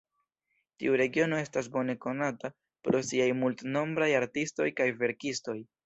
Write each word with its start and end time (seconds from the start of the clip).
Tiu 0.83 0.95
regiono 1.01 1.41
estas 1.41 1.69
bone 1.77 1.97
konata 2.07 2.53
pro 2.89 3.05
siaj 3.13 3.31
multnombraj 3.45 4.13
artistoj 4.25 4.71
kaj 4.81 4.93
verkistoj. 5.07 5.61